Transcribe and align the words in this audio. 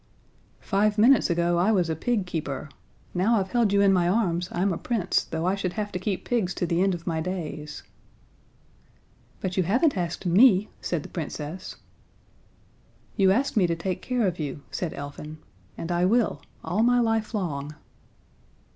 "Five 0.61 0.97
minutes 0.97 1.29
ago 1.29 1.59
I 1.59 1.71
was 1.71 1.87
a 1.87 1.95
pig 1.95 2.25
keeper 2.25 2.69
now 3.13 3.39
I've 3.39 3.51
held 3.51 3.71
you 3.71 3.81
in 3.81 3.93
my 3.93 4.09
arms 4.09 4.49
I'm 4.51 4.73
a 4.73 4.77
Prince, 4.79 5.25
though 5.25 5.45
I 5.45 5.53
should 5.53 5.73
have 5.73 5.91
to 5.91 5.99
keep 5.99 6.25
pigs 6.25 6.55
to 6.55 6.65
the 6.65 6.81
end 6.81 6.95
of 6.95 7.05
my 7.05 7.21
days." 7.21 7.83
"But 9.41 9.57
you 9.57 9.61
haven't 9.61 9.95
asked 9.95 10.25
me," 10.25 10.69
said 10.81 11.03
the 11.03 11.09
Princess. 11.09 11.75
"You 13.15 13.29
asked 13.29 13.55
me 13.55 13.67
to 13.67 13.75
take 13.75 14.01
care 14.01 14.25
of 14.25 14.39
you," 14.39 14.63
said 14.71 14.95
Elfin, 14.95 15.37
"and 15.77 15.91
I 15.91 16.05
will 16.05 16.41
all 16.63 16.81
my 16.81 16.99
life 16.99 17.35
long." 17.35 17.75